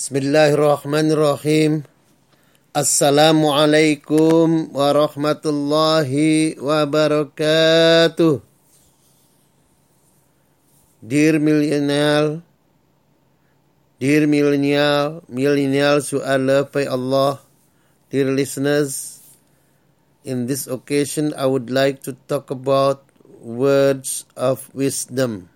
[0.00, 1.84] Bismillahirrahmanirrahim.
[2.72, 8.40] Assalamualaikum warahmatullahi wabarakatuh.
[11.04, 12.40] Dear millennial,
[14.00, 17.44] dear millennial, millennials who are loved by Allah,
[18.08, 19.20] dear listeners,
[20.24, 23.04] in this occasion I would like to talk about
[23.44, 25.52] words of wisdom.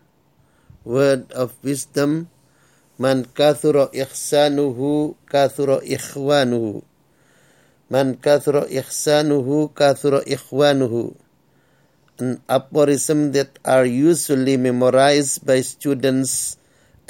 [0.85, 2.29] Word of wisdom
[2.95, 6.87] Man kathura ihsanuhu kathura ikhwanuhu.
[7.91, 11.19] Man kathura ihsanuhu kathura ikhwanuhu.
[12.23, 16.55] An aphorism that are usually memorized by students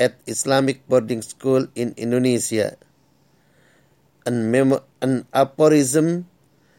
[0.00, 2.80] at Islamic boarding school in Indonesia.
[4.24, 6.24] An, memo- an aphorism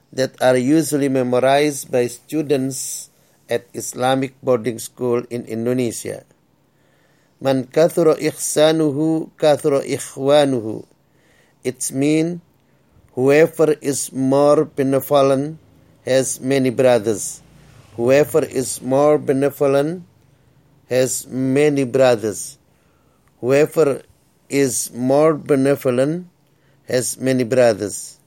[0.09, 3.13] that are usually memorized by students
[3.45, 6.25] at Islamic boarding school in Indonesia.
[7.45, 10.75] Man kathura ihsanuhu kathura ikhwanuhu.
[11.63, 12.41] It means
[13.13, 15.59] whoever is more benevolent
[16.09, 17.41] has many brothers.
[17.97, 20.09] Whoever is more benevolent
[20.89, 22.57] has many brothers.
[23.41, 24.01] Whoever
[24.49, 26.25] is more benevolent
[26.89, 28.17] has many brothers.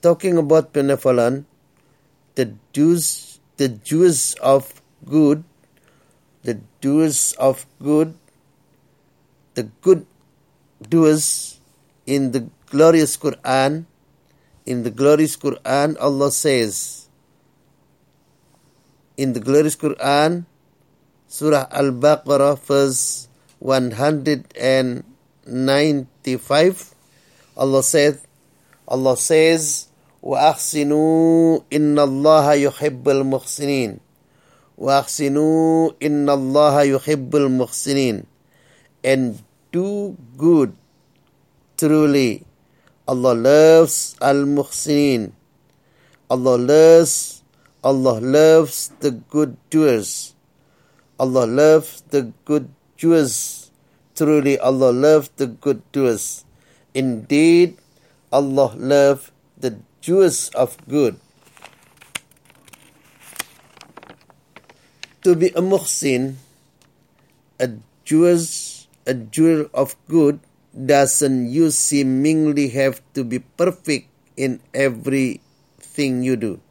[0.00, 1.44] Talking about benevolent,
[2.34, 4.72] the Jews, the Jews of
[5.04, 5.44] good
[6.45, 8.13] the doers of good,
[9.53, 10.05] the good
[10.81, 11.59] doers
[12.05, 13.85] in the glorious Quran,
[14.65, 17.07] in the glorious Quran, Allah says,
[19.17, 20.45] in the glorious Quran,
[21.27, 23.27] Surah Al Baqarah, verse
[23.59, 25.05] 195,
[27.57, 28.19] Allah said,
[28.87, 29.87] Allah says,
[30.21, 34.04] وأحسنوا إن الله يحب المحسنين
[34.81, 38.25] وَأَحْسِنُوا إِنَّ اللَّهَ يُحِبُّ الْمُحْسِنِينَ
[39.03, 39.41] And
[39.71, 40.73] do good.
[41.77, 42.45] Truly,
[43.07, 45.33] Allah loves al-muhsinin.
[46.29, 47.43] Allah loves,
[47.83, 50.33] Allah loves the good doers.
[51.19, 53.69] Allah loves the good doers.
[54.15, 56.45] Truly, Allah loves the good doers.
[56.93, 57.77] Indeed,
[58.31, 61.19] Allah loves the doers of good.
[65.26, 66.38] To be a muhsin,
[67.58, 67.66] a
[68.06, 70.38] Jewish, a jewel of good,
[70.70, 74.06] doesn't you seemingly have to be perfect
[74.38, 76.62] in everything you do?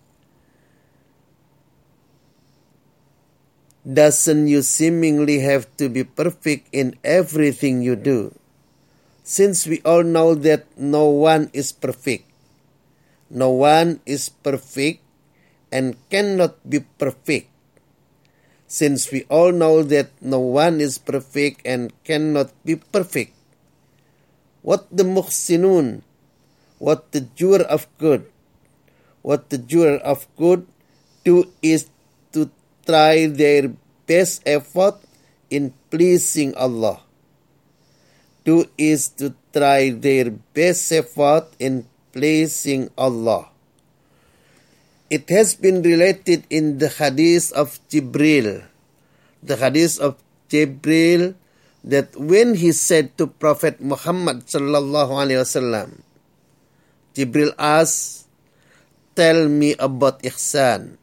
[3.84, 8.32] Doesn't you seemingly have to be perfect in everything you do?
[9.28, 12.24] Since we all know that no one is perfect,
[13.28, 15.04] no one is perfect
[15.76, 17.52] and cannot be perfect
[18.68, 23.34] since we all know that no one is perfect and cannot be perfect.
[24.62, 26.02] What the muhsinun,
[26.80, 28.26] what the doer of good,
[29.22, 30.66] what the doer of good
[31.24, 31.90] do is
[32.34, 32.50] to
[32.86, 33.74] try their
[34.06, 35.02] best effort
[35.50, 37.02] in pleasing Allah.
[38.46, 43.55] Do is to try their best effort in pleasing Allah.
[45.06, 48.66] It has been related in the hadith of Jibril,
[49.46, 50.18] the hadith of
[50.50, 51.38] Jibril,
[51.86, 56.02] that when he said to Prophet Muhammad sallallahu alaihi wasallam,
[57.14, 58.26] Jibril asked,
[59.14, 60.98] "Tell me about ihsan."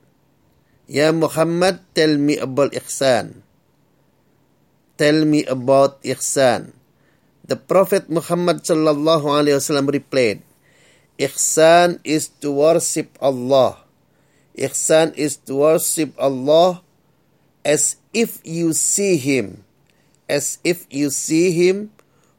[0.90, 3.46] Ya Muhammad, tell me about ihsan.
[4.98, 6.74] Tell me about ihsan.
[7.46, 10.42] The Prophet Muhammad sallallahu alaihi wasallam replied,
[11.22, 13.82] Ihsan is to worship Allah
[14.56, 16.82] Ihsan is to worship Allah
[17.64, 19.64] as if you see Him.
[20.28, 21.90] As if you see Him.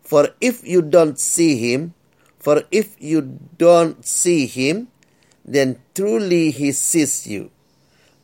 [0.04, 1.96] For if you don't see Him,
[2.38, 4.90] for if you don't see Him,
[5.46, 7.50] then truly He sees you.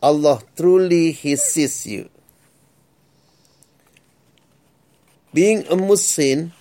[0.04, 2.10] Allah truly He sees you.
[5.34, 6.52] Being a Muslim,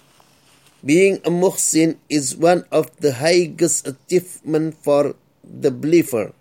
[0.85, 6.33] being a Muhsin is one of the highest achievement for the believer.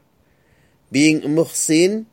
[0.92, 2.08] Being muhsin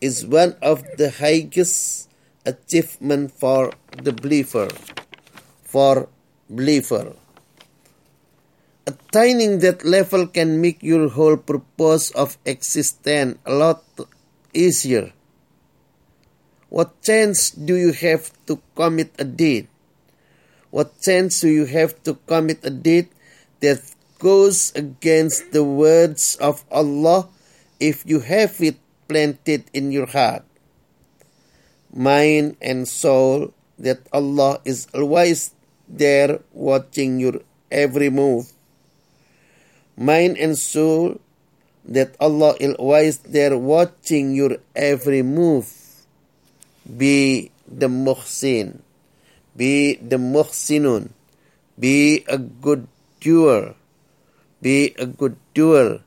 [0.00, 2.08] is one of the highest
[2.44, 4.68] achievement for the believer.
[5.64, 6.08] For
[6.48, 7.16] believer.
[8.86, 13.84] Attaining that level can make your whole purpose of existence a lot
[14.52, 15.12] easier.
[16.68, 19.68] What chance do you have to commit a deed?
[20.70, 23.08] What chance do you have to commit a deed
[23.60, 23.84] that
[24.18, 27.28] goes against the words of Allah
[27.84, 28.80] if you have it
[29.12, 30.40] planted in your heart,
[31.92, 35.52] mind, and soul that Allah is always
[35.84, 38.48] there watching your every move.
[40.00, 41.20] Mind and soul,
[41.84, 45.68] that Allah is always there watching your every move.
[46.88, 48.80] Be the muhsin.
[49.52, 51.12] Be the muhsinun.
[51.78, 52.88] Be a good
[53.20, 53.76] doer.
[54.64, 56.00] Be a good doer.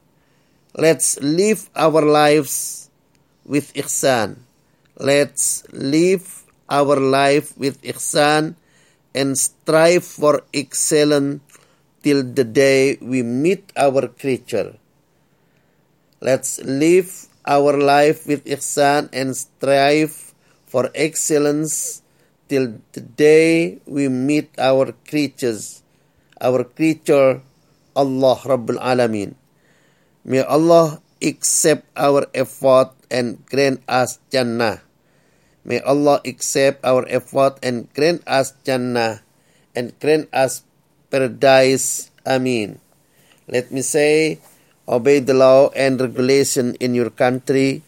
[0.76, 2.88] Let's live our lives
[3.48, 4.44] with ihsan.
[5.00, 8.60] Let's live our life with ihsan
[9.16, 11.40] and strive for excellence
[12.04, 14.76] till the day we meet our creature.
[16.20, 20.36] Let's live our life with ihsan and strive
[20.68, 22.04] for excellence
[22.52, 25.84] till the day we meet our creatures,
[26.44, 27.40] our creature,
[27.96, 29.47] Allah Rabbul Alamin.
[30.28, 34.84] May Allah accept our effort and grant us Jannah.
[35.64, 39.24] May Allah accept our effort and grant us Jannah
[39.72, 40.68] and grant us
[41.08, 42.12] paradise.
[42.28, 42.84] Amin.
[43.48, 44.44] Let me say,
[44.84, 47.88] obey the law and regulation in your country.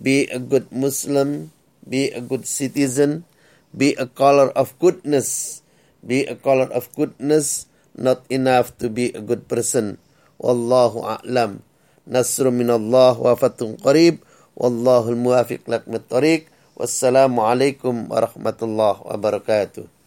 [0.00, 1.52] Be a good Muslim.
[1.84, 3.28] Be a good citizen.
[3.76, 5.60] Be a color of goodness.
[6.00, 7.68] Be a color of goodness.
[7.92, 10.00] Not enough to be a good person.
[10.40, 11.60] Wallahu a'lam.
[12.06, 14.20] nasrun minallah wa fatun qarib.
[14.54, 16.42] Wallahu almuwafiq lakmit tariq.
[16.78, 20.03] Wassalamu alaikum warahmatullahi wabarakatuh.